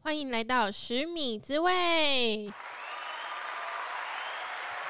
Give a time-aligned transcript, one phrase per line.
[0.00, 2.50] 欢迎来到十米之味，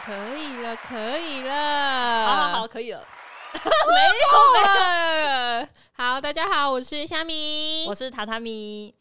[0.05, 3.05] 可以了，可以了，好好好，可以了，
[3.59, 3.61] 没
[4.23, 5.69] 有了。
[5.93, 8.95] 好，大家好，我是虾米，我是榻榻米。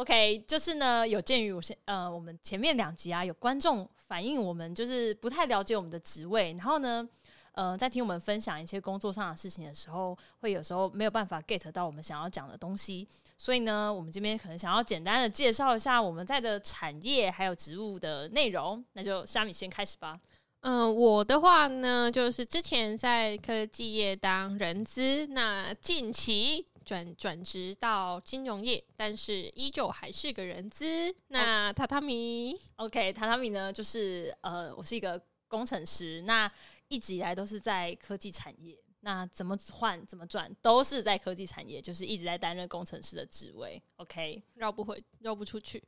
[0.00, 7.08] OK，就是呢，有鉴于我先呃，我们前面两集啊，有观众反映我们就是不太了解我们的职位，然后呢。
[7.52, 18.82] 呃，在听我们分享一些工作上的事情的时候，会有时候没有办法 get 到我们想要讲的东西，所以呢，我们这边可能想要简单的介绍一下我们在的产业还有职务的内容。
[18.92, 20.18] 那就虾米先开始吧。
[20.60, 31.14] 嗯、我的话呢，就是之前在科技业当人资，那近期转转职到金融业，但是依旧还是个人资。
[31.28, 36.50] 那榻榻米，OK，榻榻米呢，就是呃，我是一个工程师，那。
[36.92, 43.80] 一直以来都是在科技产业，那怎么换怎么转都是在科技产业，就是一直在担任工程师的职位。
[43.94, 45.80] OK，绕不回，绕不出去。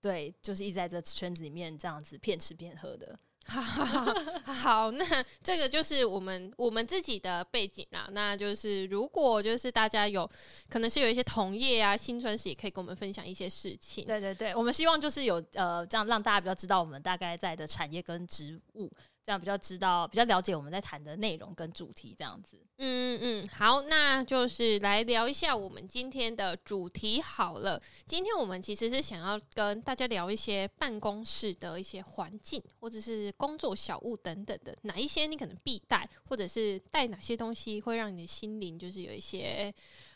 [0.00, 3.16] 对，就是一直在这圈子里面这样子骗吃骗喝的。
[4.44, 5.04] 好，那
[5.42, 8.08] 这个就是我们我们自己的背景啦。
[8.12, 10.28] 那就是如果就是大家有
[10.68, 14.04] 可能是有一些同业啊，新春时也可以跟我们分享一些事情。
[14.04, 18.90] 对对对，我们希望就是有呃这样让大家比较知道我们大概在的产业跟职务。
[19.24, 22.58] 这样比较知道，比较了解我们在谈的内容跟主题，这样子。
[22.76, 27.80] 嗯嗯，好，那就是来聊一下我们今天的主题好了。
[28.04, 39.72] 今天我们其实是想要跟大家聊一些办公室的一些环境，或者是工作小物等等的，哪一些你可能必带，或者是带哪些东西会让你的心灵就是有一些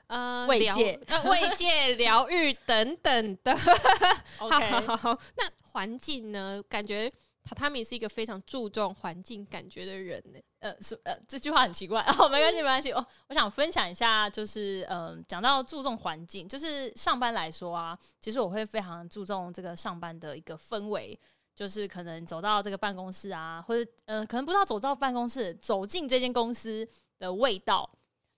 [0.08, 3.56] 呃慰藉、呃慰藉、疗愈等等的。
[4.36, 6.62] 好，好，好，那环境呢？
[6.68, 7.10] 感觉。
[7.48, 10.38] 榻榻米是一个非常注重环境感觉的人呢。
[10.58, 13.06] 呃，是呃，这句话很奇怪哦，没关系，没关系哦。
[13.28, 21.18] 我想分享一下，就是嗯，讲到注重环境，就是上班来说啊，其实我会非常注重这个上班的一个氛围，
[21.54, 26.86] 就是可能走到这个办公室啊，或者呃，可能不知道走到办公室，走进这间公司
[27.18, 27.88] 的味道，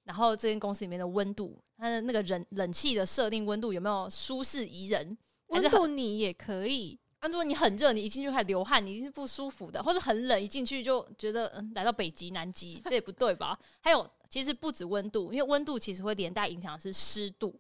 [0.05, 5.17] 然后这间公司里面的温度，它的那个人冷气的设定温度有没有舒适宜人？
[5.49, 6.97] 温度你也可以。
[7.21, 13.59] 啊，如果你很热，你一进去开始流汗，你一定是不舒服的；或者很冷，一进去就觉得嗯，来到北极、南极，这也不对吧？
[13.81, 17.55] 还有，其实不止温度，因为温度其实会连带影响的是湿度。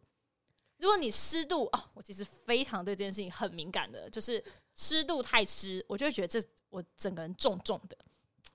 [0.78, 4.43] 如果你湿度啊、哦，我其实非常对这件事情很敏感的，就是
[4.75, 7.94] 湿度太湿，我就会觉得这我整个人重重的，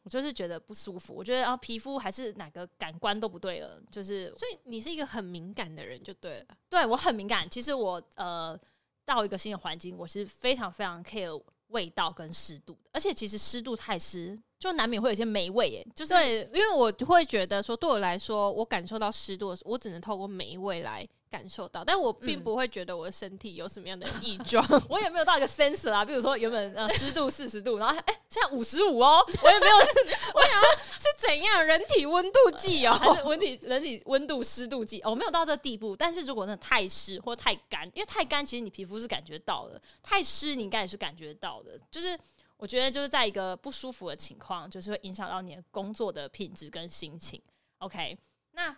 [0.02, 1.14] 我就是觉得不舒服。
[1.14, 6.46] 我觉得啊，皮肤还是哪个感官都不对了，就是所以你是一个很敏感的人就对了。
[6.68, 8.60] 对，我很敏感，其实我呃。
[9.06, 15.88] 到一个新的环境，我是非常非常 care 味道跟湿度的，而且其实湿度太湿，就难免会有些霉味耶。
[15.96, 21.08] 就是对，因为我会觉得说，对我来说，我感受到湿度，我只能透过霉味来。
[21.35, 26.06] 感受到，但我并不会觉得我的身体有什么样的异状，嗯、 我也没有到一个 sensor 啊。
[26.06, 29.75] 比如说原本呃 湿度四十度，然后哎、欸、现在五十五哦，我也没有。
[30.34, 35.01] 我想说是怎样人体温度计哦，还是人体人体温度湿度计？
[35.01, 35.94] 哦，我没有到这地步。
[35.94, 41.78] 但是如果那太湿或太干，因为太干其实你皮肤是感觉到的，太湿你应该也是感觉到的。
[41.91, 42.17] 就是
[42.56, 47.41] 我觉得就是在一个不舒服的情况，就是会影响到你的工作的品质跟心情。
[47.79, 48.17] OK，
[48.53, 48.73] 那。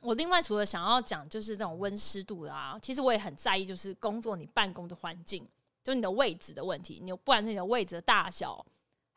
[0.00, 5.46] 我另外除了想要讲就是这种温湿度啊，其实我也很在意就是工作你办公的环境，
[5.82, 8.64] 就你的位置的问题，你不管是你的位置的大小，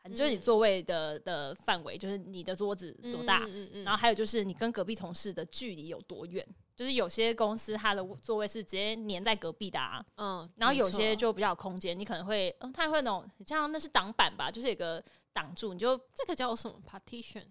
[0.02, 3.40] 还是就是你座位的的范围，就是你的桌子多大，
[3.84, 6.44] 然后还有就是你跟隔壁同事的距离有多远，
[6.74, 17.44] 就是有些公司它的座位是直接粘在隔壁的啊，嗯，然后有些就比较有空间，你可能会，嗯，它会那种像那是挡板吧，就是有个挡住，你就这个叫什么？partition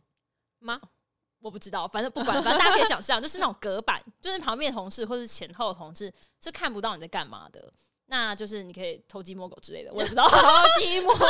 [0.60, 0.82] 吗？
[1.42, 7.72] 我不知道，反正不管，反正大家可以想象， 就是那种隔板，就是旁边同事或者前后同事是看不到你在干嘛的。
[8.06, 10.28] 那就是你可以偷鸡摸狗之类的，我也不知道。
[10.30, 10.38] 偷
[10.78, 11.26] 鸡摸狗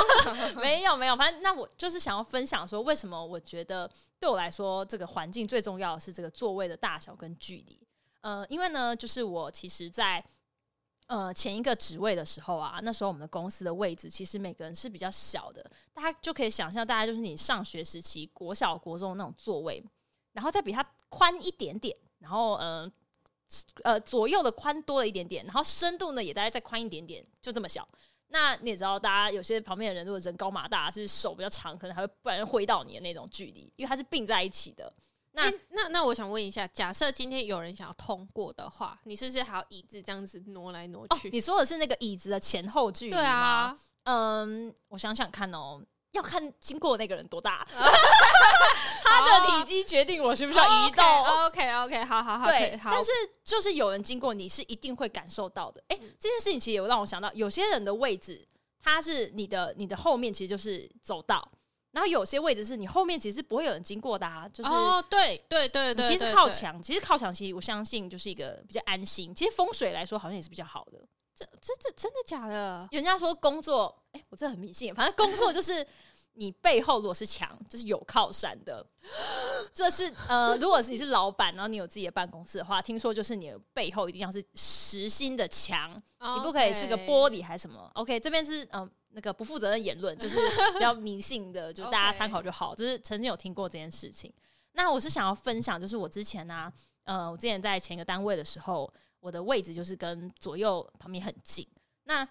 [0.59, 3.87] 没有没有，反正那我就是想要分享说，为什么我觉得
[4.19, 7.79] 对我来说，这个环境最重要的是这个座位的大小跟距离。
[8.21, 10.23] 呃，因为呢，就是我其实在
[11.05, 15.63] 呃前一个职位的时候啊，那时候我们的公司的位置其实每个人是比较小的，
[15.93, 19.83] 大家就可以想象，大家就是你上学时期国小国中那种座位。
[20.33, 22.91] 然后再比它宽一点点，然后呃
[23.83, 27.87] 呃左右的宽多了一点点，然后深度呢也大概再宽一点点，就这么小。
[28.33, 34.91] 那你也知道，大家有些旁边的人如果人高马大，就是手比较长，可能还会不然挥到你的那种距离，因为它是并在一起的。
[35.33, 41.27] 那那那我想问一下，假设今天有人想要通过的话，你是不是还要椅子这样子挪来挪去？
[41.27, 43.17] 哦，你说的是那个椅子的前后距离吗？
[43.17, 45.81] 对啊，嗯，我想想看哦。
[46.11, 47.65] 要看经过那个人多大，
[49.03, 51.05] 他的体积决定我需不需要移动。
[51.05, 52.75] Oh, OK OK, 好好好，对。
[52.77, 53.11] 好但是
[53.43, 55.81] 就是有人经过，你是一定会感受到的。
[55.87, 58.45] 哎、欸，这件事情其实有让我想到，有些人的位置，
[58.77, 61.49] 他是你的你的后面其实就是走道，
[61.91, 64.49] 然后有些位置是你后面其实不会有人经过的啊。
[64.51, 69.33] 就是哦，对对对对，其实靠墙，其实靠墙，其实我相信就是一个比较安心。
[69.33, 70.99] 其实风水来说，好像也是比较好的。
[71.41, 72.87] 这这这真的假的？
[72.91, 74.93] 人家说工作，哎、欸，我真的很迷信。
[74.93, 75.85] 反正工作就是
[76.33, 78.85] 你背后如果是墙，就是有靠山的。
[79.73, 86.37] 这是呃，如果是你是老板，然后你有自己的办公室的话，听说就是你的背后一定要是实心的墙，Okay.
[86.37, 87.89] 你不可以是个玻璃还是什么。
[87.95, 90.37] OK，这边是嗯、呃、那个不负责任言论，就是
[90.73, 92.73] 比较迷信的，就大家参考就好。
[92.75, 94.33] 就是曾经有听过这件事情。
[94.73, 96.73] 那我是想要分享，就是我之前呢、啊，
[97.03, 98.91] 呃，我之前在前一个单位的时候。
[99.21, 101.65] 我的位置就是跟左右旁边很近，
[102.03, 102.27] 那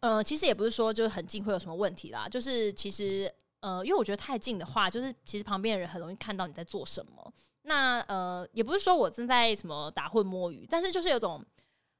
[0.00, 7.32] 呃，其实也不是说就是很近会有什么问题啦，就是其实呃，因为我觉得太近的话，就是其实旁边的人很容易看到你在做什么。
[7.62, 11.44] 那呃，也不是说我正在什么打混摸鱼，但是就是有种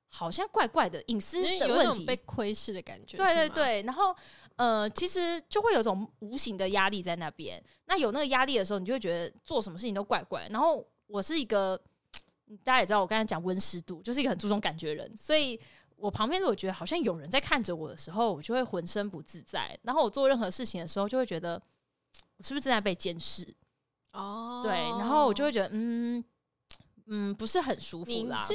[0.08, 3.16] 好像怪怪的隐私的问题，被窥视的感觉。
[3.18, 4.16] 对对对，然后
[4.56, 7.62] 呃，其实就会有种无形的压力在那边。
[7.84, 10.46] 那有那个压力的时候，你就会觉得做什么事情都怪怪。
[10.50, 11.78] 然后我是一个。
[12.62, 15.58] 大家也知道，我刚才讲温湿度，就是一个很注重感觉的人，所以
[15.96, 19.78] 我旁边的我觉得好像有人在看着我的时候，我就会浑身不自在。
[19.82, 21.60] 然后我做任何事情的时候，就会觉得
[22.36, 23.46] 我是不是正在被监视？
[24.12, 26.24] 哦，对，然后我就会觉得，嗯
[27.06, 28.46] 嗯，不是很舒服啦。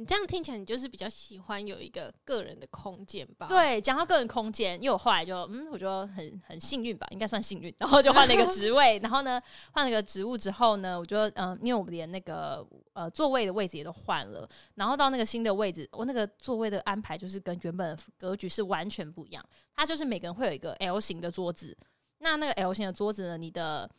[0.00, 3.46] 你这样听起来，你就是比较喜欢有一个个人的空间吧？
[3.46, 9.38] 对，讲到个人空间，因为我后来就嗯，我觉得很很幸运吧，应该算幸运，然后就换了一个职位，然后呢，
[9.72, 19.44] 换了个职务之后呢，我觉得嗯，因为我们连那个呃座位的位置也都换了，然后到那个新的位置，我那个座位的安排就是跟原本的格局是完全不一样，
[19.76, 21.76] 它就是每个人会有一个 L 型的桌子，
[22.20, 23.90] 那那个 L 型的桌子呢，你的。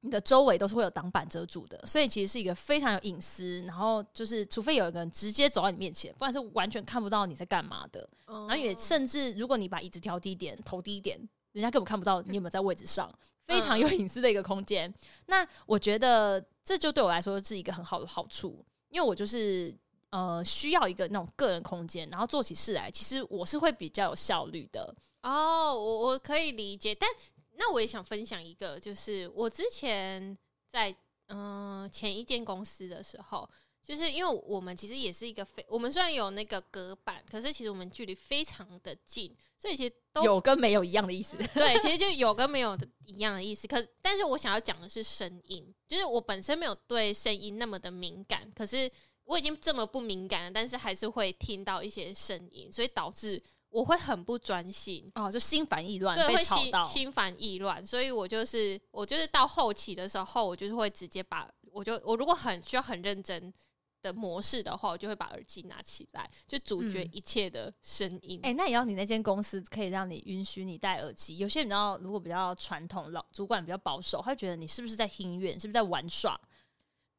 [0.00, 3.60] 你的周围都是会有挡板遮住的，所以其实是一个非常有隐私。
[3.62, 8.08] 然后就是，除非有一个人直接走到你面前，不然是完全看不到你在干嘛的。
[8.24, 11.18] 然后也甚至，如果你把椅子调低一点、头低一点，
[11.50, 13.12] 人家根本看不到你有没有在位置上，
[13.44, 14.92] 非常有隐私的一个空间。
[15.26, 19.76] 那我觉得这就对我来说是一个很好的好处，因为我就是
[20.10, 24.94] 呃需要一个那种个人空间，然后做起事来，其实我是会比较有效率的。
[25.24, 27.10] 哦，我我可以理解，但。
[27.58, 30.38] 那我也想分享一个，就是我之前
[30.70, 30.90] 在
[31.26, 33.50] 嗯、呃、前一间公司的时候，
[33.82, 41.36] 就是因为我们其实也是一个非，我们虽然有那个隔板，可是其实我们距离非常的近，所以其实都有跟没有一样的意思。
[41.52, 43.66] 对，其实就有跟没有的一样的意思。
[43.66, 48.88] 可是，但是我想要讲的是声音，就是我本身没有对声音那么的敏感，可是
[49.24, 53.42] 我已经这么不敏感了，但是还是会听到一些声音，所以导致。
[53.70, 63.52] 我会很不专心哦，就心烦意乱，对，被吵到，会心心烦意乱，所以我就是我就是到后期的时候，我就是会直接把，我就我如果很需要很认真
[64.00, 68.40] 的模式的话，我就会把耳机拿起来，就阻绝一切的声音。
[68.42, 71.36] 哎、嗯欸，那也要你那间公司可以让你允许你戴耳机。
[71.38, 76.40] 有些你知道，如果比较传统，老主管比较保守，他会觉得你是不是在听音乐，是不是在玩耍？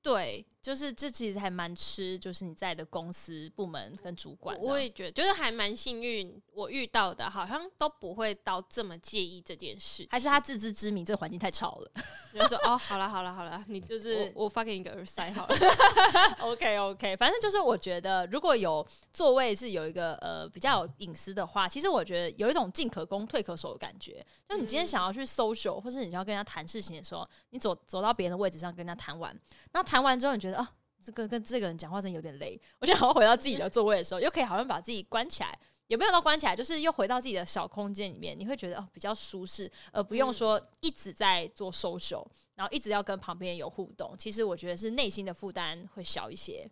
[0.02, 4.56] 对，就是这其实还蛮吃，就是你在的公司部门跟主管。
[4.62, 10.06] 我也觉得，就是还蛮幸运，我遇到的好像都不会到这么介意这件事。
[10.12, 11.92] 还是他自知之明，这个环境太吵了，
[12.32, 15.56] 就说哦，好了好了好了，你 就是我，我发给你个耳塞好了。
[16.42, 24.24] OK OK，反正就是我觉得，如果有座位是有一个呃比较有隐私的话，其实我觉得有一种进可攻退可守的感觉。
[24.48, 29.36] 就你今天想要去 social，或是你要跟人家谈事情的时候，你走走到别人的位置上跟人家谈完，
[29.74, 29.80] 那。
[29.90, 30.59] 谈完之后，你觉得啊，
[31.02, 32.60] 这个跟这个人讲话真有点累。
[32.80, 38.38] 我想要回到自己的座位的时候，又可以好像把自己关起来，也没有到关起来，就是又回到自己的小空间里面。
[38.38, 42.26] 你会觉得哦，比较舒适，而不用说一直在做 social，
[42.56, 44.16] 然后一直要跟旁边有互动。
[44.18, 46.70] 其实我觉得是内心的负担会小一些。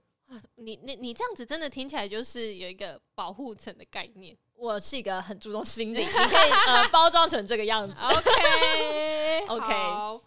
[0.56, 4.38] 你你你这样子真的听起来就是有一个保护层的概念。
[4.56, 7.96] 我是一个很注重心理， 你可以呃包装成这个样子。
[8.02, 10.22] OK OK。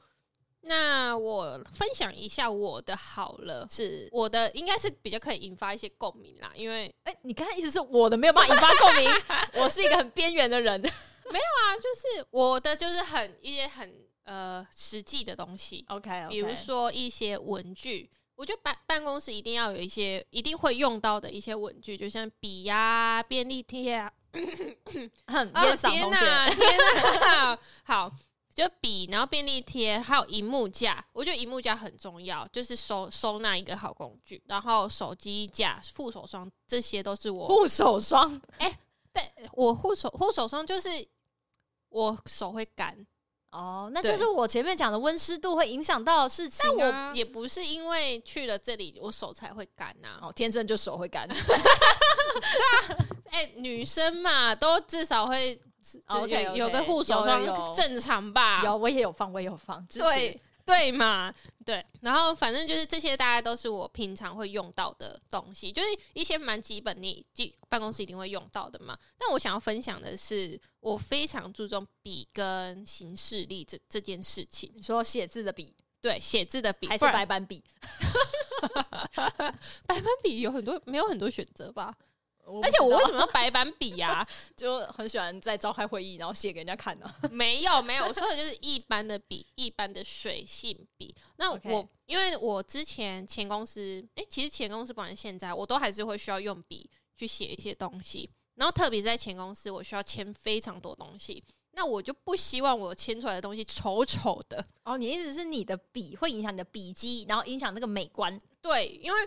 [0.62, 9.10] 那我分享一下我的好了，是我的应该是比较可以引发一些共鸣啦，因为哎、欸，你刚才意思是我的没有办法引发共鸣，
[9.54, 10.78] 我是一个很边缘的人，
[11.32, 13.90] 没有啊，就是我的就是很一些很
[14.24, 16.28] 呃实际的东西，OK，, okay.
[16.28, 24.12] 比如说一些文具，我觉得办办公室一定要有一些一定会用到的一些文具，就像笔呀、啊、便利贴啊，
[25.26, 26.78] 很天哪，天
[27.22, 28.12] 哪， 好。
[28.54, 31.04] 就笔，然后便利贴，还有荧幕架。
[31.12, 34.42] 我觉得荧幕架很重要，就是收收纳一个好工具。
[34.46, 38.40] 然后手机架、护手霜，这些都是我护手霜。
[38.58, 38.78] 哎、欸，
[39.12, 40.88] 对，我护手护手霜就是
[41.88, 42.96] 我手会干。
[43.50, 46.76] 哦，那就是我前面讲的温湿度会影响到的事情，啊。
[46.78, 50.28] 但我也不是因为去了这里，我手才会干呐，啊。
[50.28, 51.26] 哦，天生就手会干。
[51.28, 52.98] 对啊，
[53.30, 55.60] 哎，欸，女生嘛，都至少会
[56.08, 58.62] okay, 有个护手霜，正常吧？
[58.64, 59.84] 有，我也有放，我也有放。
[59.86, 60.40] 对。
[60.62, 61.34] 对嘛，
[61.64, 68.96] 对，然后反正就是这些，大家都是我平常会用到的东西，就是一些蛮基本，你基办公室一定会用到的嘛。
[69.18, 74.70] 但我想要分享的是，我非常注重笔跟行事力这这件事情。
[74.72, 77.64] 你说写字的笔，对，写字的笔还是白板笔？
[79.86, 81.92] 白板笔有很多，没有很多选择吧？
[82.62, 84.28] 而且我为什么要白板笔呀、啊？
[84.56, 87.14] 就很喜欢在召开会议，然后写给人家看呢、啊。
[87.30, 91.14] 没有没有，我说的就是一般的笔，一般的水性笔。
[91.36, 91.88] 那我、okay.
[92.06, 98.28] 因为我之前前公司，哎、欸，其实前公司不管现在，我都还是会需要用笔去写一些东西。
[98.56, 101.42] 然后特别在前公司，我需要签非常多东西，
[101.72, 104.62] 那我就不希望我签出来的东西丑丑的。
[104.84, 108.38] 哦，你意思是你的笔会影响你的笔迹，然后影响那个美观？
[108.60, 109.18] 对，因为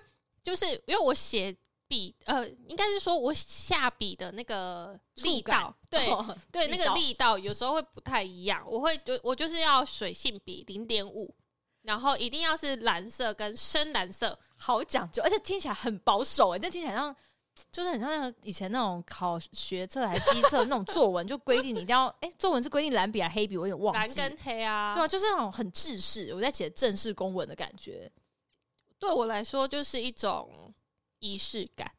[0.43, 1.55] 就是因为我写。
[1.93, 8.63] 笔呃，应该是说我下笔的那个力道，对、哦、对， 那个力道有时候会不太一样。
[8.65, 11.31] 我会就我就是要水性笔零点五，
[11.83, 17.15] 然后一定要是蓝色跟深蓝色，好讲究，而且听起来很保守哎、欸，这听起来像
[17.71, 24.19] 就是很像那个以前那种考学测还是基测那种作文，就规定你一定要哎、欸，作文是规定蓝笔还是黑笔，我有点忘记。
[24.19, 28.11] 蓝跟黑啊，对啊，就是那种很制式，我在写正式公文的感觉。
[28.97, 30.73] 对我来说，就是一种。
[31.23, 31.89] 仪式感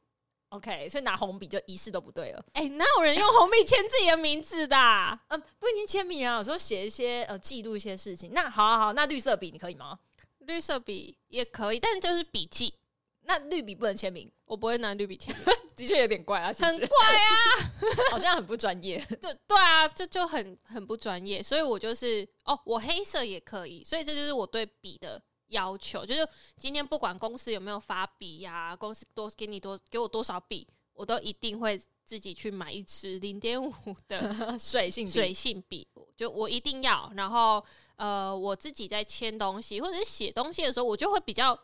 [0.51, 2.45] ，OK，所以拿红笔就仪式都不对了。
[2.53, 5.19] 哎、欸，哪有人用红笔签自己的名字的、啊？
[5.29, 8.33] 嗯， 不一定签名啊，有时候写一些呃记录一些事情。
[8.35, 9.99] 那好好好，那绿色笔你可以吗？
[10.41, 12.75] 绿色笔也可以，但就是笔记。
[13.27, 17.33] 那绿笔不能签名，我不会拿绿笔签名， 的确有点怪啊，很怪啊，
[18.13, 19.03] 好像很不专业。
[19.19, 21.43] 对对啊，就就很很不专业。
[21.43, 25.23] 所以我就是哦，我黑色也可以，所以这就是我对笔的。
[25.55, 33.73] 要求就是今天不管公司有没有发笔呀、啊，公司多给你多给我多少笔，我都一定会自己去买一支零点五
[34.07, 34.19] 的
[34.59, 37.11] 水性水性笔，就我一定要。
[37.17, 37.65] 然后
[37.97, 41.59] 呃，我自己在签东西或者是写东西的时候，我就会比较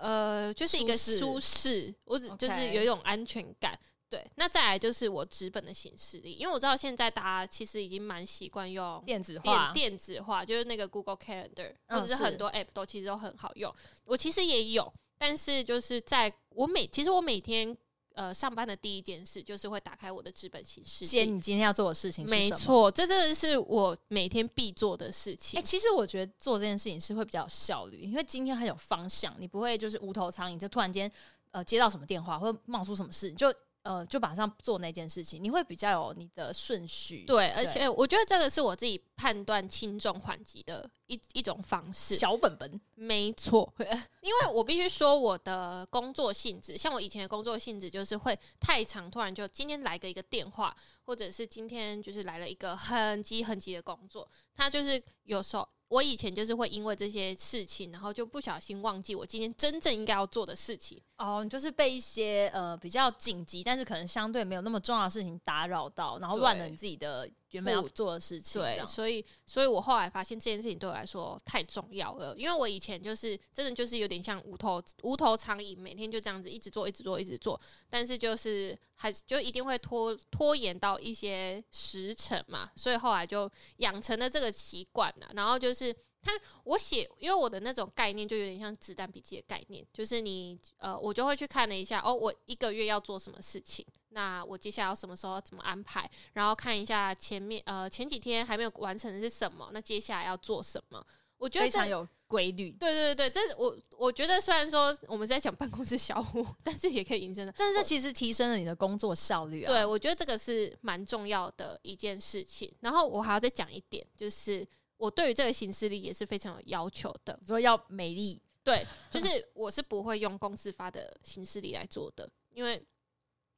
[0.00, 3.78] 呃，就是一个舒适，我只就是有一种安全感。
[4.12, 13.74] 对，那再来就是我纸本的行事历，因为我知道现在大家其实已经蛮习惯用电子化，电子化就是那个 Google Calendar，或者是很多 App 都其实都很好用。
[14.04, 17.74] 我其实也有，但是就是在我每其实我每天
[18.12, 22.28] 呃上班的第一件事就是会打开我的纸本行事历，写你今天要做的事情。
[22.28, 25.58] 没错，这真的是我每天必做的事情。
[25.58, 31.10] 哎、欸，其实我觉得做这件事情是会比较有效率，因为今天很有方向，你不会就是无头苍蝇，就突然间
[31.52, 33.50] 呃接到什么电话或者冒出什么事就。
[33.82, 37.24] 呃，就马上做那件事情，你会比较有你的顺序。
[37.26, 42.14] 对，而且我觉得这个是我自己判断轻重缓急的一一种方式。
[42.14, 43.72] 小本本，没错。
[44.22, 55.68] 因为我必须说，我的工作性质，像我以前的工作性质，就是会太长，突然就今天来个一个电话，或者是今天就是来了一个很急很急的工作，他就是有时候。
[55.92, 60.98] 我以前就是会因为这些事情，然后就不小心忘记我今天真正应该要做的事情。
[61.18, 68.60] 哦，你就是被一些呃比较紧急，但是可能相对没有那么重要的事情打扰到，然后乱了你自己的原本要做的事情。
[68.60, 85.94] 对，所以，所以我后来发现这件事情对我来说太重要了，因为我以前就是真的就是有点像无头无头苍蝇，每天就这样子一直做，一直做，一直做，但是就是还就一定会拖拖延到一些时辰嘛，所以后来就养成了这个习惯了，然后就是。
[86.22, 101.04] 是他，我写，因为我的那种概念就有点像子弹笔记的概念，就是你，呃，我就会去看了一下，哦，我一个月要做什么事情，那我接下来要什么时候怎么安排，然后看一下前面，呃，前几天还没有完成的是什么，那接下来要做什么，
[101.38, 102.70] 我觉得非常有规律。
[102.72, 109.72] 对对对，这是我我觉得虽然说我们是在讲办公室小屋，但是也可以引申的，但是这其实提升了你的工作效率啊。
[109.72, 112.72] 对，我觉得这个是蛮重要的一件事情。
[112.80, 114.64] 然后我还要再讲一点，就是。
[115.02, 122.80] 我对于这个行事历也是非常有要求的，说要美丽，对，就是我是不会用公司发的行事历来做的，因为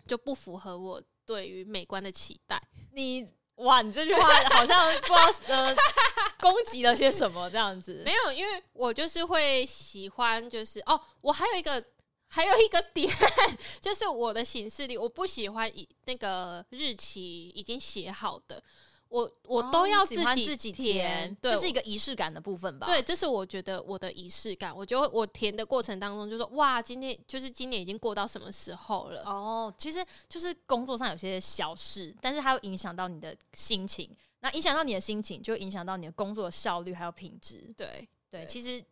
[0.07, 2.59] 就不符合我对于美观的期待。
[2.93, 5.77] 你哇，你这句话好像不知道呃
[6.41, 8.03] 攻击了些什么这样子？
[8.07, 11.85] 没有，因为我就是会喜欢，就是哦，我还有一个
[12.29, 13.07] 还有一个点，
[13.83, 18.63] 就是我的行事历我不喜欢以那个日期已经写好的。
[19.15, 22.89] 我我都要自己、哦、自己填，对，这是一个仪式感的部分吧？
[22.89, 24.77] 对，这是我觉得我的仪式感。
[24.77, 29.23] 我觉得我填的过程当中，就说哇，今天就是今年已经过到什么时候了？
[29.23, 34.11] 哦，其实就是工作上有些小事，但是它会影响到你的心情。
[34.41, 37.73] 那影响到你的心情，就影响到你的工作的效率还有品质。
[37.77, 38.85] 对对，对，其实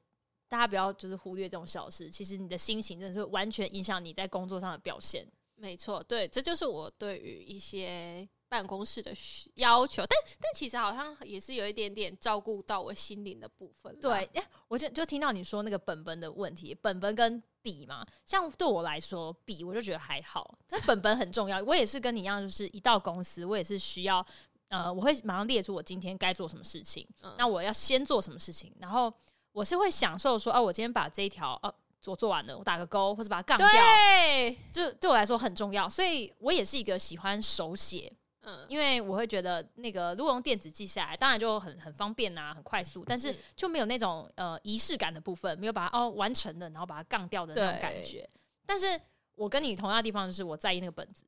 [0.49, 5.27] 大家不要就是忽略这种小事，其实你的心情真的是完全影响你在工作上的表现。
[5.57, 9.11] 没错，对，这就是我对于一些办公室的
[9.55, 13.99] 要求，但但其实好像也是有一点点照顾到我心灵的部分。
[13.99, 14.29] 对，
[14.69, 21.63] 我就就听到你说那个本本的问题，本本跟笔嘛，像对我来说，笔我就觉得还好，但本本很重要。
[21.63, 24.23] 我也是跟你一样，就是一到公司，我也是需要
[24.69, 29.11] 呃，我会马上列出我今天该做什么事情，嗯、那我要先做什么事情，然后
[29.53, 31.69] 我是会享受说，哦、啊，我今天把这一条哦。
[31.69, 35.89] 啊做做完了，我打个勾或者把它杠掉，对，就对我来说很重要。
[35.89, 38.13] 所以我也是一个喜欢手写，
[38.45, 48.29] 嗯，因为我会觉得那个如果用电子记下来，当然就很很方便啊，很快速，但是就没有那种呃仪式感的部分，没有把它哦完成了，然后把它杠掉的那种感觉。
[48.67, 49.01] 但是
[49.35, 51.25] 我跟你同样的地方就是我在意那个本子，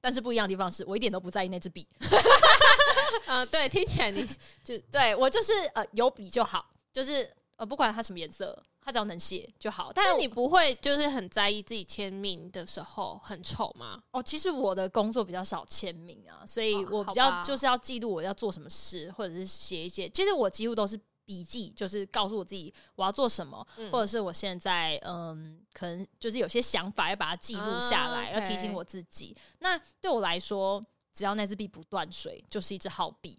[0.00, 1.86] 但是不一样的地方是我一点都不在意那支笔。
[3.26, 4.24] 嗯、呃，对，听起来你
[4.64, 8.62] 就对我就是呃有笔就好，就是呃不管它什么颜色。
[8.86, 14.00] 它只要能写就好，但是你不会就是很在意自己签名的时候很丑吗？
[14.12, 20.08] 哦，其实我的工作比较少签名啊，所以我比较就是要记录我要做什么事，或者是写一些。
[20.10, 29.36] 其实我几乎都是笔记，就是告诉我自己我要做什么，嗯、或者是我现在嗯，可能就是有些想法要把它记录下来，啊 okay、要提醒我自己。
[29.58, 30.80] 那对我来说，
[31.12, 33.36] 只要那支笔不断水，就是一支好笔。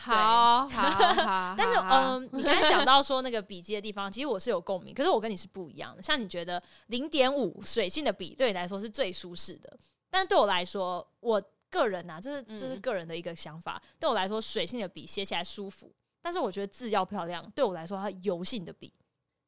[0.00, 6.00] 好好好，但是嗯，你刚才讲到说那个笔记的地方，其实我是有共鸣，可是我跟你是不一样的。
[6.00, 9.76] 像你觉得零点五水性的笔对你来说是最舒适的，
[10.08, 13.82] 但对我来说，我个人呐、啊，这是这是个人的一个想法。
[13.84, 17.44] 嗯、对我来说，水性的笔写起来舒服，但是我觉得字要漂亮。
[17.50, 18.94] 对我来说，它油性的笔，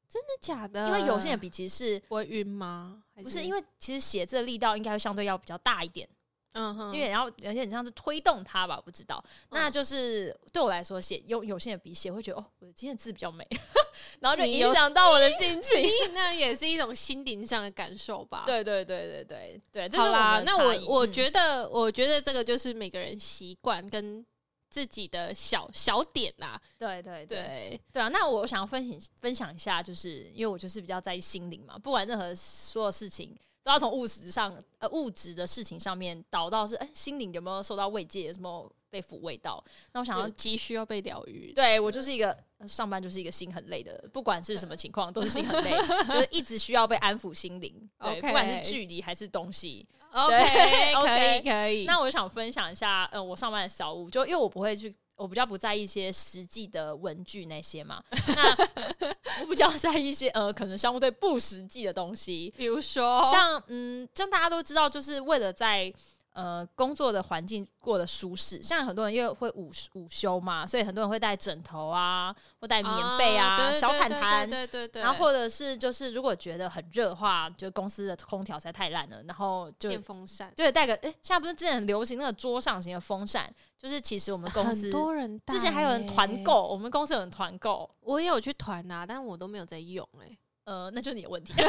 [0.08, 0.88] 真的假的？
[0.88, 3.02] 因为油性的笔其实是不会晕吗？
[3.22, 6.08] 不是，因为其实写字的力道应该会相对要比较大一点。
[6.52, 9.22] 嗯哼，因为然后有点像是推动它吧，不知道。
[9.26, 13.46] 嗯、那就是对我来说，写有有些人笔写会觉得哦，我的今天的字比较美，
[14.18, 15.84] 然后就影响到我的心情。
[16.12, 18.42] 那也是一种心灵上的感受吧。
[18.46, 19.98] 对对对对对对。
[19.98, 24.26] 好啦，那我我觉得，嗯、我觉得这个就是每个人习惯跟
[24.70, 26.60] 自己的小小点啦。
[26.78, 28.08] 对对对对，对啊。
[28.08, 33.36] 那我想要分享分享一下，就是因为我就是比较在意心灵嘛，不管任何所有事情。
[33.62, 39.62] 都要从物质上，呃，物质的事情上面导到是，哎、欸，心灵有没有受到慰藉，有什么被抚慰到？
[39.92, 41.52] 那我想要急需要被疗愈。
[41.52, 45.70] 对，我就是一个上班就是一个心很累的，不管是什么情况都是心很累，
[46.06, 47.88] 就是一直需要被安抚心灵。
[47.98, 48.20] 对，Okay.
[48.20, 49.86] 不管是距离还是东西。
[50.12, 51.84] OK，可以可以。
[51.84, 54.94] 那我想分享一下，呃，我上班的小物，就因为我不会去。
[55.22, 58.56] 我比较不在意一些实际的文具那些嘛，那
[59.44, 65.92] 我比较在意一些呃，可能相对不实际的东西，比如说像嗯，像大家都知道，就是为了在。
[66.32, 90.38] 呃，工作的环境过得舒适，像很多人因为会午午休嘛，所以很多人会带枕头啊，或带棉被啊，啊小毯毯，对对对，然后或者是就是如果觉得很热的话，就公司的空调实在太烂了，然后就电风扇，对，带个哎，现在不是之前很流行那个桌上型的风扇，就是其实我们公司很多人之前还有人团购，我们公司有人团购，我也有去团呐、啊，但我都没有在用哎、欸。
[90.70, 91.52] 呃，那就是你的问题。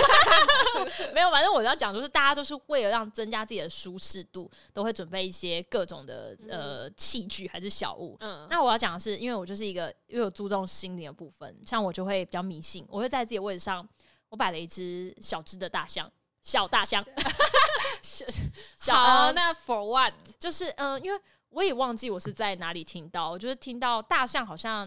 [1.11, 8.15] 没有，反正我要讲，就是大家都是为了让增加自己的舒适度，都会准备一些各种的呃器具还是小物。
[8.19, 13.87] 嗯，那我要讲的是，因为我就是一个因为我注重心灵的部分，像我就会比较迷信，我会在自己的位置上，
[14.29, 16.07] 我摆了一只小只的大象，
[16.43, 17.03] 小大象。
[18.77, 20.13] 小好，那 for what？
[20.37, 24.85] 就是嗯、呃，因为我也忘记我是在哪里听到，我就是听到大象好像，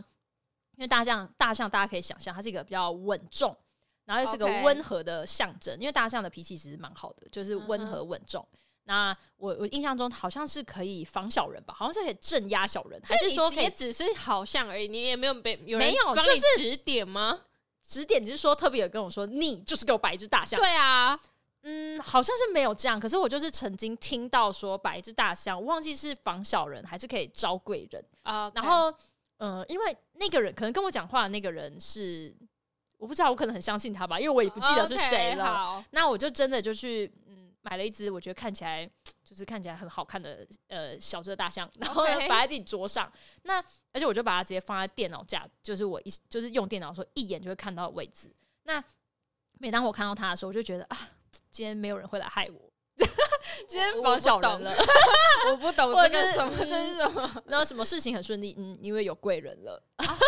[0.77, 3.57] 因为大象大象大家可以想象，它是一个比较稳重。
[4.05, 8.43] 然后又是个温和的象征.因为大象的脾气其实蛮好的，就是温和稳重。
[8.43, 8.59] Uh.
[8.87, 14.87] 那我我印象中好像是可以防小人吧，好像是可以镇压小人，还是说也只是好像而已？
[14.89, 17.41] 你也没有被有人没有帮你指点吗？
[17.83, 20.61] 指点只是说特别有跟我说，你就是给我摆一只大象。
[20.61, 21.19] 对啊，
[21.63, 23.01] 嗯，好像是没有这样。
[23.01, 28.53] 可是我就是曾经听到说摆一只大象，我忘记是防小人还是可以招贵人啊。
[28.55, 28.91] 然后
[29.39, 32.37] 嗯、呃，因为那个人可能跟我讲话的那个人是。
[32.97, 35.45] 我不知道，我可能很相信他吧，因为我也不记得是谁了。
[35.81, 38.89] Okay, 那我就真的就去嗯买了一只，我觉得看起来
[39.23, 43.11] 就是看起来很好看的呃小只的大象，然后 摆在自己桌上。
[43.43, 48.35] 那而且我就把它直接放在电脑架，就是我一就是用电脑的时候一眼就会看到的位置。
[48.63, 48.83] 那
[49.59, 51.09] 每当我看到它的时候，我就觉得啊，
[51.51, 52.71] 今天没有人会来害我。
[53.69, 54.73] 今天防小人了，
[55.51, 57.43] 我不懂这个什么，这是什么？
[57.47, 58.55] 然后什么事情很顺利？
[58.57, 59.83] 嗯，因为有贵人了。
[59.97, 60.19] 啊、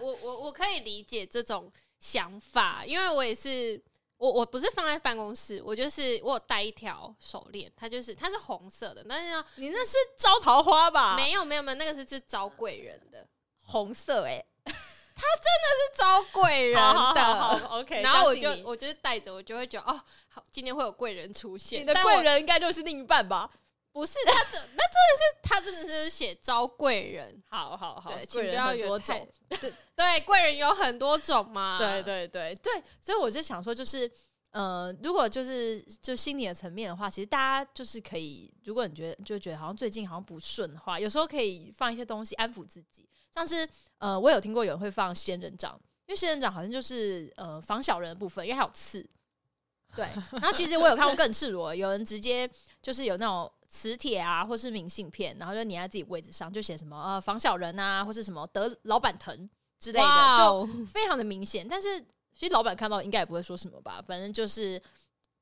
[0.00, 1.72] 我我我可以理解这种。
[2.02, 3.80] 想法，因为我也是，
[4.16, 11.14] 我我不是放在办公室，我就是我有戴一条手链，它就是它是红色的，但是呢，你那是招桃花吧？
[11.14, 13.24] 没有没有没有，那个是是招贵人的
[13.60, 16.82] 红色哎、欸，它真的是招贵人的。
[16.82, 21.80] 好好好 OK，然后我就我就是带着，我就会觉得哦，好，今天会有贵人出现。
[21.80, 23.48] 你的贵人应该就是另一半吧？
[23.92, 27.42] 不是，他这那真的是他真的是写招贵人。
[27.46, 29.28] 好好好，对，贵人很多种。
[29.50, 31.78] 对对，贵人有很多种嘛。
[31.78, 34.10] 对对对对，所以我就想说，就是
[34.52, 43.06] 呃，如果就是就心理的层面的话，其实大家就是可以，如果你觉得就觉得好像最近好像不顺的话，有时候可以放一些东西安抚自己。
[43.34, 49.06] 像是呃，我有听过有人会放仙人掌，因为仙人掌好像就是呃防小人的部分，因为它有刺。
[49.94, 52.48] 对，然后其实我有看过更赤裸，有人直接
[52.80, 53.52] 就是有那种。
[53.72, 59.48] 磁铁啊，或是明信片，然后就粘在自己位置上，就写什么呃防小人啊，或是什么得老板疼
[59.80, 61.66] 之类的，就非常的明显。
[61.66, 61.98] 但是
[62.34, 64.80] 其实老板看到应该也不会说什么吧，反正就是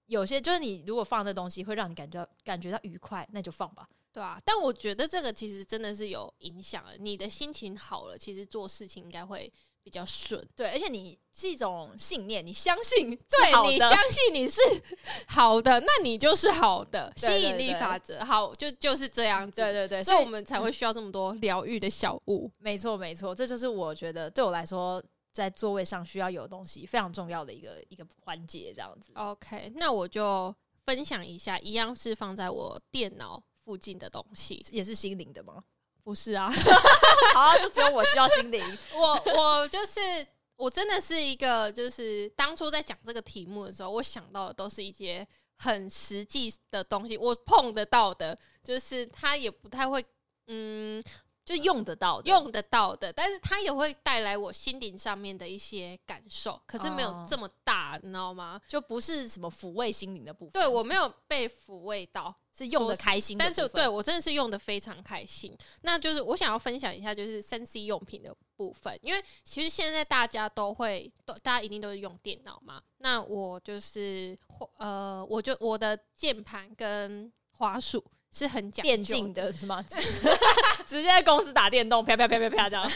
[0.07, 4.41] 有些就是你如果放这东西会让你感觉感觉到愉快，那就放吧，对啊。
[4.45, 9.53] 但我觉得这个其实真的是有影响的，你的心情好了，其实做事情应该会。
[9.83, 14.61] 比较顺，对，而且你是一种信念，你相信，对，你相信你是
[15.27, 29.13] 好的，那你就是好的，吸引力法则，好，就就是这样子，对对对，所以我们才会需要这么多疗愈的小物，没错没错，这就是我觉得对我来说，在座位上需要有东西，非常重要的一个一个环节，这样子。
[29.15, 35.65] OK，那我就分享一下，一样是放在我电脑附近的东西，也是心灵的吗？
[36.03, 36.51] 不是啊，
[37.35, 38.63] 好啊，就只有我需要心灵。
[38.95, 40.01] 我我就是
[40.57, 50.05] 我真的是一个，就是当初在讲这个题目的时候，我想到的都是一些很实际的东西，我碰得到的，就是他也不太会，
[50.47, 51.03] 嗯。
[51.51, 58.61] 就用得到的，用得到的，但是它也会带来我心灵上面的一些感受，可是没有这么大，哦、你知道吗？
[58.69, 60.53] 就不是什么抚慰心灵的部分。
[60.53, 65.53] 对，我没有被抚慰到，是用的开心的，但是对我真的是用的非常开心。
[65.81, 72.81] 那就是我想要分享一下，就是三 C 用品的部分，因为其实现在大家都会，都大家一定都是用电脑嘛。
[72.99, 74.39] 那我就是
[74.79, 78.05] 呃，我就我的键盘跟滑鼠。
[78.33, 79.85] 是很讲电竞的是吗？
[80.87, 82.91] 直接在公司打电动，啪啪啪啪啪这样。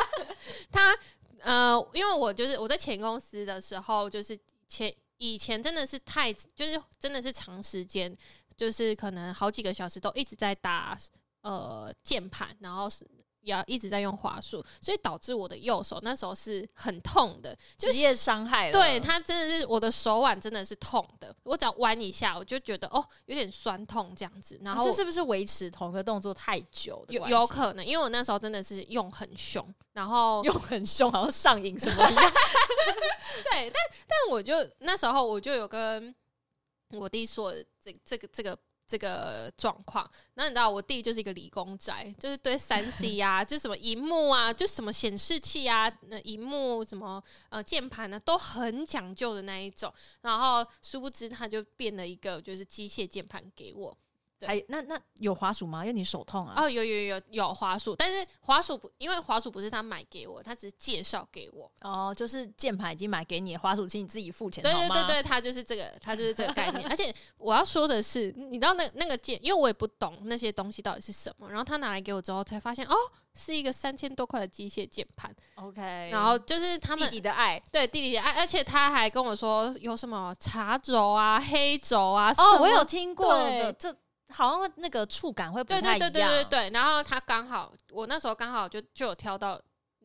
[0.70, 0.96] 他
[1.40, 8.14] 呃，因为我就是我在前公司的时候，就是前以前真的是太，就是真的是长时间，
[8.56, 10.98] 就是可能好几个小时都一直在打
[11.42, 12.88] 呃键盘，然后
[13.44, 13.50] 是。
[13.50, 18.72] 要一直在用滑鼠，所以导致我的右手那时候是很痛的，职业伤害了。
[18.72, 24.58] 对，它真的是我的手腕真的是痛的，我只要弯一下，我就觉得哦有点酸痛这样子。
[24.64, 27.04] 然后、啊、这是不是维持同一个动作太久？
[27.10, 32.24] 有有可能，因为我那时候真的是用很凶，然后 用很凶，好像上瘾什么一样。
[33.44, 33.74] 对，但
[34.08, 36.14] 但我就那时候我就有跟
[36.92, 37.52] 我弟说
[37.82, 38.58] 这这个这个。
[38.86, 49.92] 这个状况，那你知道我弟就是一个理工宅，就是对三 C 啊，就什么荧幕啊，就什么显示器啊，那荧幕什么呃键盘呢，都很讲究的那一种。
[50.20, 53.96] 然后殊不知他就变了一个就是机械键盘给我。
[54.40, 55.82] 哎，那那有滑鼠吗？
[55.82, 56.54] 因为你手痛啊。
[56.56, 61.70] 哦，有有有有滑鼠，但是滑鼠不，因为滑鼠不是他买给我，他只是介绍给我。
[61.80, 64.62] 哦，就是键盘已经买给你，滑鼠请你自己付钱。
[64.62, 66.86] 对对对对，他就是这个，他就是这个概念。
[66.88, 72.94] 而且我要说的是，你知道那那个键，因为我也不懂那些东西到底是什么，然后他拿来给我之后，才发现哦，
[73.34, 75.34] 是一个三千多块的机械键盘。
[75.54, 82.32] OK，然后就是他们弟弟的爱，对弟弟的爱，而且他还跟我说有什么茶轴啊、黑轴啊。
[82.36, 83.94] 哦，我有听过的这。
[84.28, 85.98] 好像那个触感会不太一样。
[85.98, 89.60] 对对对对对对，然后他刚好，我那时候刚好就就有挑到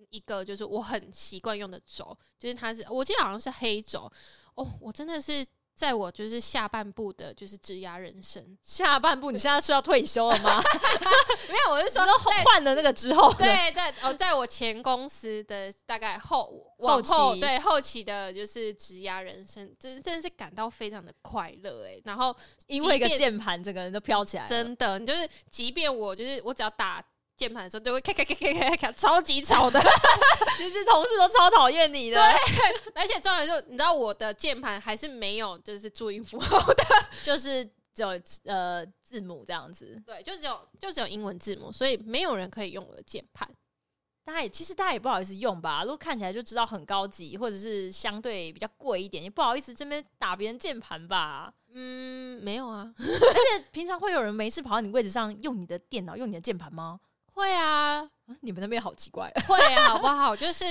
[0.10, 4.12] 一个，就是我很习惯用的轴，就是它是我记得好像是黑轴
[4.55, 5.45] 哦，我真的是。
[5.79, 8.43] 在我就是下半部的，就是职涯人生。
[8.61, 10.61] 下半部，你现在是要退休了吗？
[11.47, 12.03] 没有，我是说
[12.43, 13.33] 换了那个之后。
[13.35, 21.97] 对对哦，在我前公司的大概后往后期，对后期的，就是职涯人生，真真的是感到非常的快乐哎。
[22.03, 22.35] 然后
[22.67, 24.49] 因为一个键盘，整个人都飘起来了。
[24.49, 27.01] 真的，你就是即便我就是我只要打。
[27.39, 29.80] 键盘的时候就会咔咔咔咔咔咔，超级吵的。
[30.58, 32.17] 其实同事都超讨厌你的。
[32.17, 36.84] 对，而且重点是，你知道我的键盘还是没有就是注音符号的，
[37.23, 38.10] 就是只有
[38.43, 40.04] 呃字母这样子。
[40.06, 43.49] 对，就只有就只有英文字母，所以没有人可以用我的键盘。
[44.25, 45.84] 大家也其实大家也不好意思用吧？
[45.84, 51.52] 如果看起来就知道很高级，或者是相对比较贵一点，也不好意思这边打别人键盘吧？
[51.73, 52.93] 嗯，没有啊。
[52.99, 56.99] 而且平常会有人没事跑到你位置上用你的电脑用你的键盘吗？
[57.39, 58.08] 会啊，
[58.41, 59.32] 你们那边好奇怪。
[59.47, 60.36] 会好不好？
[60.36, 60.65] 就是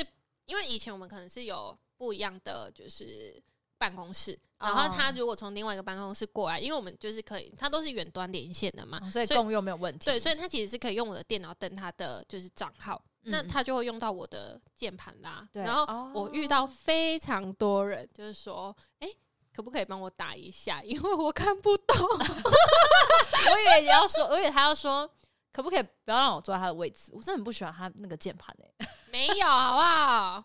[0.44, 3.42] 因为以前我们可能是有不一样的，就是
[3.78, 10.04] 办公室，然后他如果从另外一个办公室过来，因为我们就是可以，他都是远端连线的嘛，所以共用没有问题。
[10.04, 15.48] 对，所以他其实是可以用我的电脑登他的就是账号，嗯、那他就会用到我的键盘啦。
[15.52, 19.16] 对然后我遇到非常多人就是说，哎、欸，
[19.54, 20.82] 可不可以帮我打一下？
[20.82, 21.96] 因为我看不懂。
[23.50, 25.08] 我以为你要说，我以为他要说。
[25.52, 27.10] 可不可以不要让我坐在他的位置？
[27.12, 28.74] 我真的很不喜欢他那个键盘诶。
[29.10, 30.44] 没有好不好？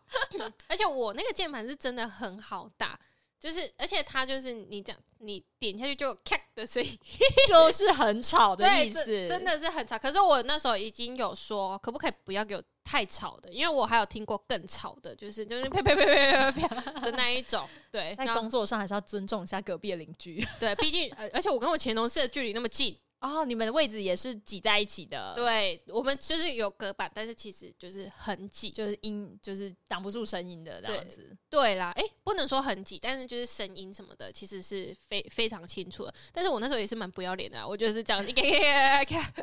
[0.67, 2.97] 而且我那个键盘是真的很好打，
[3.39, 6.97] 就是而且它就是你这样，你点下去就咔的声音，
[7.47, 9.99] 就是很吵的意思，真的是很吵。
[9.99, 13.51] 可是我那时候已经有说，可不可以不要给我太吵的？
[13.51, 17.67] 因为我还有听过更吵的，就是就是啪啪啪啪啪啪的那一种。
[17.91, 20.45] 对，在工作上还是要尊重一下隔壁的邻居。
[20.57, 22.97] 对，毕竟而且我跟我前同事的距离那么近。
[23.23, 25.31] 哦，你们的位置也是挤在一起的。
[25.33, 31.33] 对，我们就是有隔板，但是其实就是很挤，就是音就是挡不住声音的这样子。
[31.49, 36.13] 对，对啦，哎、欸，不能说很挤，但是就是声音什么的，其实是非非常清楚的。
[36.33, 39.33] 但是我那时候也是蛮不要脸的，我就是这样，你看，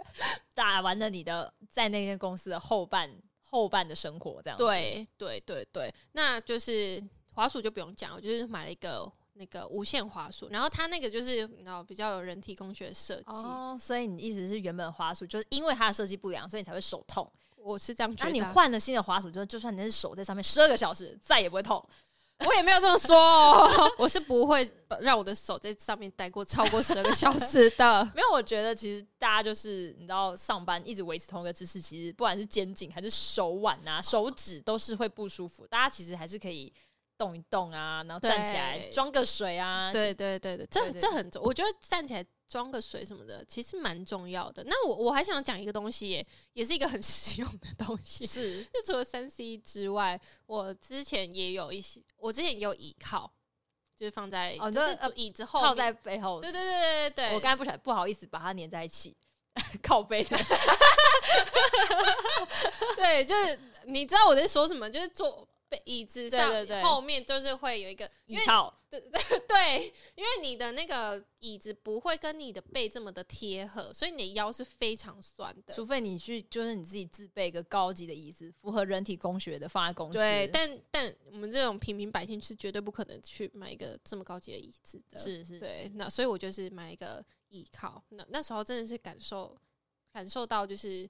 [0.55, 4.62] 打完了你的在那间公司的后半后半的生活，这样子。
[4.62, 9.11] 对对对对，那就是滑鼠就不用讲，我就是买了一个。
[9.40, 17.26] 那个无线滑鼠，然后它那个就是你知道比较有人体工学设计哦，所以你意思是原本滑鼠就是因为它的设计不良，所以你才会手痛。
[17.57, 18.29] 我是这样觉得。
[18.31, 21.83] 那你换了新的滑鼠，之后就算你是手在上面十二个小时，再也不会痛。
[22.46, 28.05] 我也没有这么说哦， 我是不会让我的手在上面待过超过十二个小时的。
[28.14, 35.66] 没有，我觉得其实大家就是你知道上班一直维持同一个姿势，其实不管是肩颈还是手腕啊、手指都是会不舒服。
[35.66, 36.70] 大家其实还是可以。
[37.20, 44.64] 动一动啊，然后站起来装个水啊，对对对对，这这很重，我觉得站起来装个水什么的，其实蛮重要的。
[44.64, 48.64] 那我我还想讲一个东西耶，也是一个很实用的东西， 是。
[48.64, 53.30] 就除了三 C 之外，我之前也有一些，我之前也有倚靠，
[53.94, 59.14] 就是放在哦，就是椅子后靠在背后，对对对对对，我刚才不想不好意思把它粘在一起，
[59.85, 60.38] 靠背的，
[62.96, 65.46] 对，就是你知道我在说什么，就是坐。
[65.85, 69.11] 椅子上后面就是会有一个椅套，对 对
[69.46, 75.72] 对，因为你的那个椅子不会跟你的背这么的贴合，所以你的腰是非常酸的。
[75.72, 80.18] 除非你去，就是你自己自备一个高级的椅子，符合人体工学的放在公司。
[80.18, 85.18] 对，但但我们这种平民百姓是绝对不可能去买一个这么高级的椅子的。
[85.18, 85.90] 是是，对。
[85.94, 89.56] 那所以我就是买一个椅靠，那那时候真的是感受
[90.12, 91.09] 感受到就是。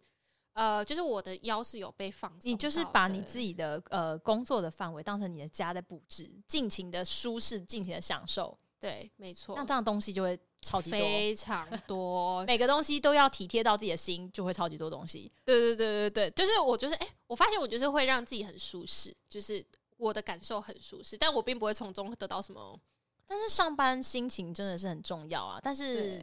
[0.52, 8.58] 呃，就是我的腰是有被放松，你就是把你自己的呃工作的范围当成你的家在布置，尽情的舒适，尽情的享受。
[8.78, 9.54] 对，没错。
[9.54, 15.30] 那这样东西就会超级多，非常多，每个东西都要体贴到自己的心，就会超级多东西。
[15.44, 19.64] 对对对对对，就是我就是哎、欸，我发现我就是会让自己很舒适，就是
[19.98, 22.78] 我的感受很舒适，但我并不会从中得到什么。
[23.26, 26.18] 但是上班心情真的是很重要啊，但是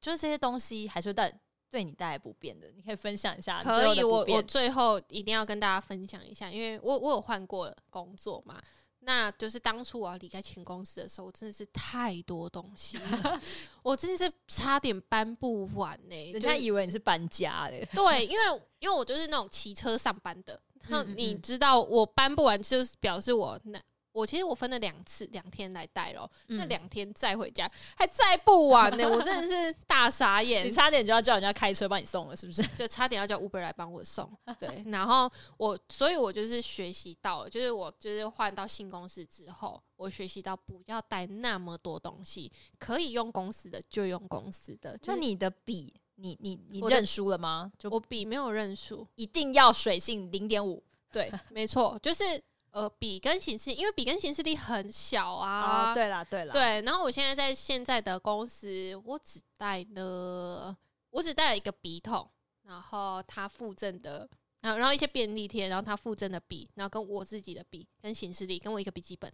[0.00, 1.40] 就是这些东西还是会带。
[1.74, 3.60] 对你带来不便的，你可以分享一下。
[3.60, 8.62] 可以，我我最后一定要跟大家分享一下，因为我我有换过工作嘛，
[9.00, 13.40] 那就是当初我要离开前公司的时候，我真的是太多东西了，
[13.82, 16.30] 我真的是差点搬不完呢、欸。
[16.30, 23.82] 人家以为你是搬家的，对，因为因为我就是那种骑车上班的， 那你知道我搬不完，就是表示我那。
[24.14, 30.64] 我其实我分了两次，两天来带咯，嗯、那两天再回家还载不完呢、欸，我真的是大傻眼。
[30.64, 32.62] 你差点就要叫人家开车帮你送了，是不是？
[32.78, 34.30] 就差点要叫 Uber 来帮我送。
[34.60, 44.96] 对，然后我，所以我就是学习到了，就是我就是换到新公司之后，我学习到不要带那么多东西，可以用公司的就用公司的。
[44.98, 47.72] 就你的笔，你你你认输了吗？
[47.76, 50.80] 就我笔没有认输，一定要水性零点五。
[51.10, 52.40] 对，没错，就是。
[52.74, 55.92] 呃，笔跟行事，因为笔跟行事力很小啊。
[55.92, 56.82] 哦、对啦，对啦，对。
[56.82, 60.76] 然后我现在在现在的公司，我只带了，
[61.10, 62.28] 我只带了一个笔筒，
[62.64, 64.28] 然后它附赠的，
[64.60, 69.32] 然后然后一些便利贴，然后它附赠的笔，然后跟我自己的笔跟行事力，跟我一个笔记本。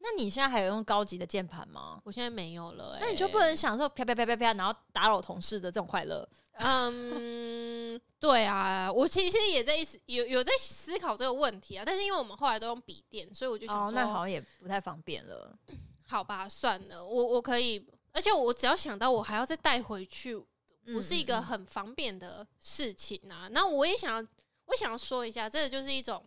[0.00, 2.00] 那你现在还有用高级的键盘吗？
[2.04, 3.00] 我现在没有了、欸。
[3.00, 6.26] 那你就不能享受啪啪啪啪啪，然后打扰同事的这种快乐？
[6.60, 11.84] 嗯， 对啊，我其实也在思有有在思考这个问题啊。
[11.84, 15.58] 但是因为我们后来都用笔电，所以我就想说，哦，那好像也不太方便了。
[16.06, 20.36] 好吧，算了，我我可以，而且我只要想到我还要再带回去，
[20.86, 23.48] 不是一个很方便的事情啊。
[23.50, 24.28] 那、嗯、我也想要，
[24.66, 26.24] 我想要说一下，这个就是一种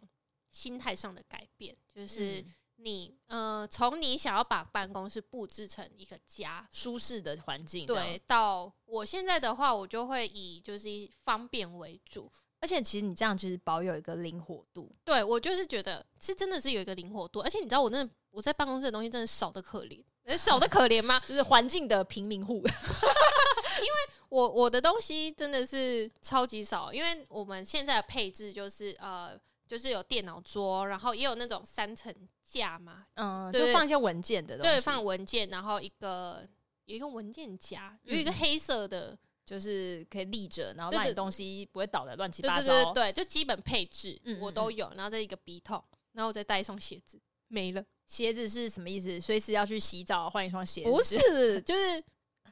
[0.52, 2.42] 心态上的改变，就是。
[2.42, 10.88] 嗯你呃，从你想要把办公室布置成一个家，舒适的环境，对，到我现在的话，我就会以就是
[11.24, 12.32] 方便为主。
[12.60, 14.92] 而且其实你这样其实保有一个灵活度。
[15.04, 20.04] 对，我就是觉得是真的是有一个灵活度，而且你知道我那我在办公室的东西真的少的可怜，
[20.38, 21.20] 少的可怜吗？
[21.26, 22.58] 就是环境的贫民户，
[23.82, 23.98] 因为
[24.30, 29.40] 我我的东西真的是超级少，因为我们现在的配置就是呃。
[29.72, 36.46] 就是有电脑桌，然后也有那种三层架嘛，嗯，就放一些文件的东西，对，放文件，然后一个
[36.88, 45.82] 有一个文件夹，有一个黑色的，就是可以立着，然后让你东西不会倒的乱七八糟，对对对对，就基本配置我都有，然后再一个笔筒，
[46.12, 47.82] 然后我再带一双鞋子，没了。
[48.08, 49.22] 鞋子是什么意思？
[49.22, 50.90] 随时要去洗澡换一双鞋子？
[50.92, 52.04] 不是， 就是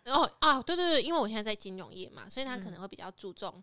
[0.06, 3.62] 哦啊，对对对，因为我现在在金融业嘛，所以他可能会比较注重。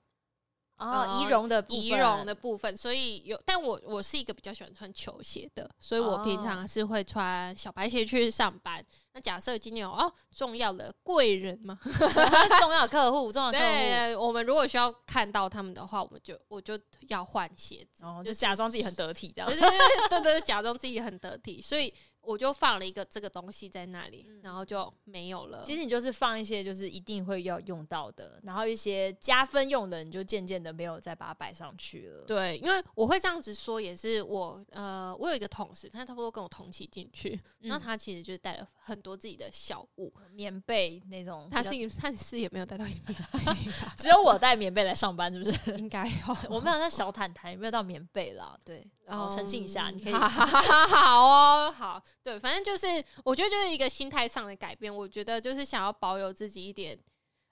[0.79, 8.85] 哦，仪容的仪容的部分，所以有，但我我是一个比较喜欢穿球鞋的，所以我平常是会穿小白鞋去上班。
[9.13, 11.79] 那假设今天有哦重要的贵人嘛，
[12.61, 19.71] 重要客户，重要客户，我们如果需要看到他们的话，我们就我就要换鞋子，哦，就假装自己很得体这样，对对
[20.09, 21.93] 对对，假装自己很得体，所以。
[22.27, 25.63] 我就放了一个这个东西在那里，嗯、然后就没有了。
[25.65, 32.25] 其实你就是放一些就是一定会要用到的，然后一些加分用的，你就渐渐的没有再把它摆上去了。
[32.25, 41.49] 对，因为我会这样子说，也是我呃，我有一个同事，他差不多跟我同期进去，嗯、然后他其实就是带了很多自己的小物，棉被那种。
[41.51, 43.15] 他是他是也没有带到棉被，
[43.97, 45.77] 只有我带棉被来上班，是不是？
[45.79, 48.59] 应该有， 我没有带小毯毯，也没有到棉被啦。
[48.65, 48.87] 对。
[49.07, 52.87] 然后澄清一下，你可以好哦，好，对，反正就是
[53.25, 54.95] 我觉得就是一个心态上的改变。
[54.95, 56.99] 我觉得就是想要保有自己一点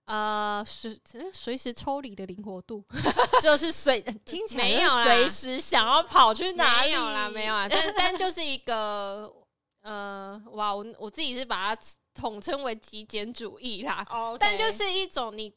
[0.07, 1.00] 呃随
[1.33, 2.85] 随时抽离的灵活度，
[3.40, 7.68] 就是随听起来没有随时想要跑去哪里，没有啦，没有啊。
[7.68, 9.33] 但但就是一个
[9.83, 11.83] 呃，哇，我我自己是把它
[12.14, 14.05] 统称为极简主义啦。
[14.11, 15.53] Okay 但就是一种你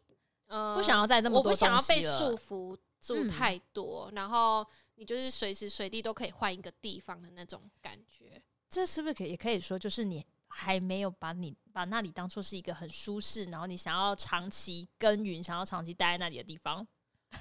[0.47, 4.65] 呃不想要再这么多，我不想要被束缚住太多，嗯、然后。
[4.99, 16.85] 你就是随时随地都可以换一个地方的那种感觉，这是不是可以也可以说，就是你还没有把你把那里当做是一个很舒适，然后你想要长期耕耘、想要长期待在那里的地方？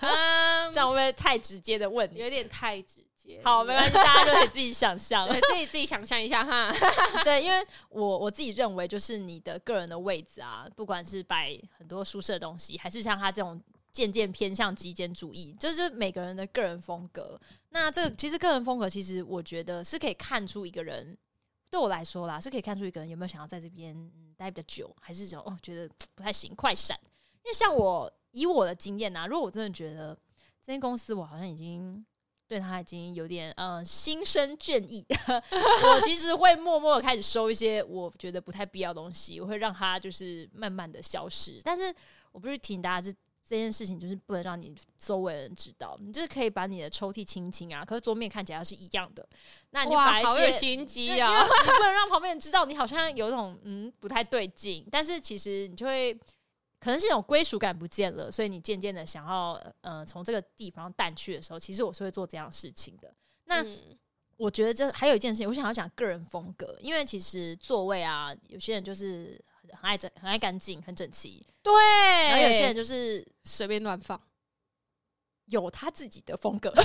[0.01, 2.19] 嗯、 这样会不会太直接的问你？
[2.19, 3.41] 有点太直接。
[3.45, 6.73] 好，没关系，大家都可以自己想象，对，自己自己想象一下哈。
[7.25, 13.61] 对，因为我我自己认为，就是你的个人的位置啊，不管是摆很多舒适的东西，还是像他这种。
[13.93, 17.41] 渐渐偏向极简主义，就是每个人的个人风格。
[17.77, 21.17] 那这个其实个人风格，其实我觉得是可以看出一个人，
[21.69, 23.95] 对我来说啦，是可以看出一个人有没有想要在这边
[24.37, 26.99] 待比较久，还是说哦觉得不太行，快闪。
[27.45, 30.17] 因为像我以我的经验啊，如果我真的觉得
[30.61, 32.05] 这间公司我好像已经
[32.49, 41.61] 对他已经有点嗯、心生倦意， 我其实会默默的开始收一些我觉得不太必要的东西，我会让它就是慢慢的消失。
[41.63, 41.95] 但是
[42.33, 43.15] 我不是提醒大家是。
[43.49, 49.25] 这件事情就是不能让你周围的人知道，你就是可以把你的抽屉清清啊，可是桌面看起来是一样的，
[49.71, 56.13] 那你就把一些，好有心机啊，你 不能让旁边人知道你好像有种嗯不太对劲，但是其实你就会
[56.81, 63.15] 可能是一种归属感不见了，所以你渐渐的想要呃从这个地方淡去的时候，其实我是会做这样的事情的。
[63.45, 63.79] 那、嗯、
[64.37, 69.41] 我觉得这还有一件事情，我想要讲个人风格，因为其实座位啊，有些人就是。
[69.77, 71.47] 很爱整，很爱干净，很整齐。
[71.63, 71.73] 对，
[72.29, 74.21] 然后有些人就是随便乱放，
[75.45, 76.73] 有他自己的风格。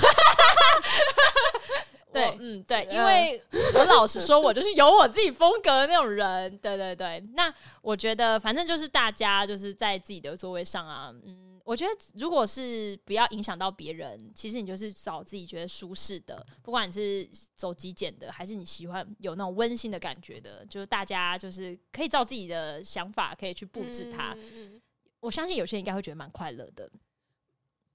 [2.12, 3.42] 对，嗯，对，因为
[3.74, 6.56] 我老实说，我就是有我自己风格的那种人。
[6.58, 7.20] 对，对，对。
[7.34, 11.48] 那我觉得，反正就是大家就是在自己的座位上啊，嗯。
[11.64, 24.34] 我觉得，如果是不要影响到别人，其实你就是找自己觉得舒适的，不管你是走极简的，还是你喜欢有那种温馨的感觉的，就是大家就是可以照自己的想法，可以去布置它。
[24.34, 24.82] 嗯嗯、
[25.20, 26.90] 我相信有些人应该会觉得蛮快乐的。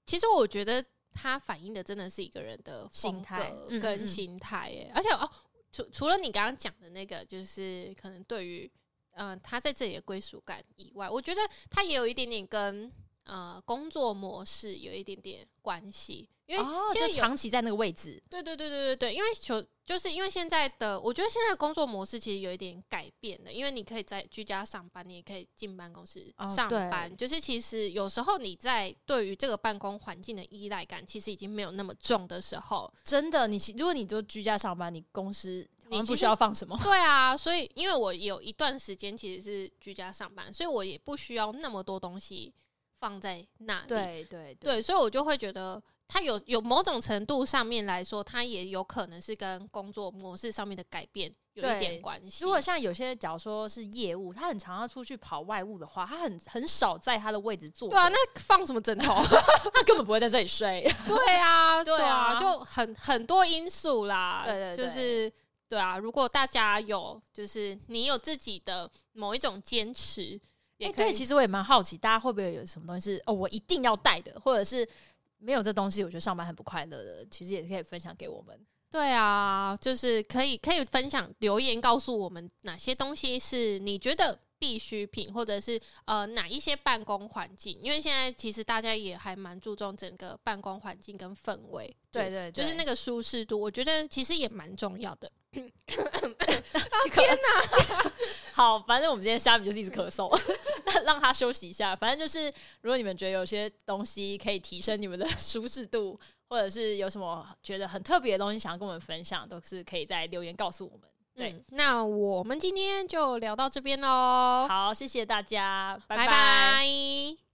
[0.06, 4.90] 其实我觉得它反映的真的是一个人的心态跟心态耶。
[4.94, 5.30] 而且哦，
[5.72, 8.70] 除除了你刚刚讲的那个，就是可能对于
[9.12, 11.40] 嗯、呃、他在这里的归属感以外，我觉得
[11.70, 12.92] 他也有一点点跟。
[13.28, 16.64] 呃，工作模式有一点点关系，因为
[16.94, 18.20] 就长期在那个位置。
[18.30, 27.12] 对对对对对对，因为就就是因为现在的，我觉得现在的工作模式其实有一点改变了，因为你可以在居家上班，你也可以进办公室上班。
[27.12, 36.74] 哦、就是其实有时候你在对于这个办公环境的依赖感，其实已经没有那么重的时候，真的，你如果你就居家上班，你公司你不需要放什么？
[36.82, 42.54] 对啊，所以因为我有一段时间其实是居家上班，所以我也不需要那么多东西。
[43.00, 52.44] 放在那里，对对对，对，所以我就会觉得，它有有某种程度上面来说，它也有可能是跟工作模式上面的改变有一点关系。
[52.44, 57.88] 如果像有些，假如说是业务，他很常要出去跑外务的话，他很很少在他的位置坐。
[57.88, 59.14] 对啊，那放什么枕头？
[59.72, 60.82] 他根本不会在这里睡。
[61.06, 64.42] 对啊，对啊，就很很多因素啦。
[64.44, 65.32] 对对对，就是
[65.68, 65.98] 对啊。
[65.98, 70.40] 如果大家有，就是你有自己的某一种坚持，
[70.78, 71.06] 也可以。
[71.06, 74.88] 欸、对，其实我也蛮好奇，大家会不会有什么东西是哦，我一定要带的，或者是
[75.36, 77.26] 没有这东西，我觉得上班很不快乐的。
[77.30, 78.58] 其实也可以分享给我们。
[78.90, 95.30] 对啊，就是可以可以分享留言告诉我们哪些东西是你觉得必需品，或者是呃哪一些办公环境，因为现在其实大家也还蛮注重整个办公环境跟氛围，对对，对，就是那个舒适度，我觉得其实也蛮重要的。
[97.10, 98.10] 天哪！
[98.52, 100.28] 好，反正我们今天虾米就是一直咳嗽，
[101.04, 101.96] 让他休息一下。
[101.96, 106.18] 反正就是，如果你们觉得有些东西可以提升你们的舒适度。
[106.50, 111.02] 或者是有什么觉得很特别的东西想要跟我们分享，都是可以在留言告诉我们。
[111.34, 114.66] 对、嗯，那我们今天就聊到这边喽。
[114.66, 116.26] 好，谢谢大家，拜拜。
[116.26, 117.47] 拜拜。